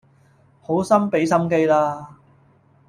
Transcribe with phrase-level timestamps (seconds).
[0.63, 2.17] 好好畀心機啦